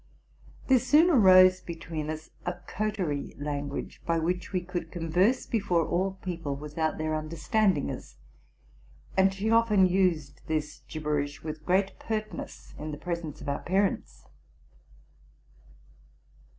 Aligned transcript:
There 0.65 0.79
soon 0.79 1.11
arose 1.11 1.61
between 1.61 2.09
us 2.09 2.31
a 2.43 2.53
coterie 2.65 3.35
language, 3.37 4.01
by 4.03 4.17
which 4.17 4.51
we 4.51 4.61
could 4.61 4.91
converse 4.91 5.45
before 5.45 5.85
all 5.87 6.13
people 6.23 6.55
with 6.55 6.79
out 6.79 6.97
their 6.97 7.15
understanding 7.15 7.91
us; 7.91 8.17
and 9.15 9.31
she 9.31 9.51
often 9.51 9.85
used 9.85 10.41
this 10.47 10.81
gibberish 10.87 11.43
with 11.43 11.67
great 11.67 11.99
pertness 11.99 12.73
in 12.79 12.89
the 12.89 12.97
presence 12.97 13.41
of 13.41 13.47
our 13.49 13.61
parents. 13.61 14.25